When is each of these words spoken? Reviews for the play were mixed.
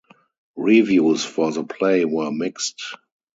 Reviews 0.55 1.23
for 1.23 1.51
the 1.51 1.63
play 1.63 2.05
were 2.05 2.31
mixed. 2.31 2.81